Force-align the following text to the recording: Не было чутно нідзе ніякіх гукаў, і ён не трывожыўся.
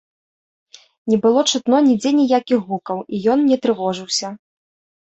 Не 1.13 1.17
было 1.25 1.43
чутно 1.51 1.83
нідзе 1.89 2.15
ніякіх 2.21 2.59
гукаў, 2.71 2.97
і 3.15 3.25
ён 3.37 3.49
не 3.53 3.57
трывожыўся. 3.69 4.37